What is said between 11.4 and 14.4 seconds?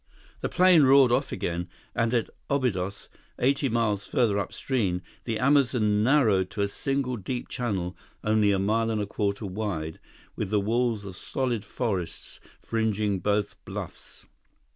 forests fringing both bluffs.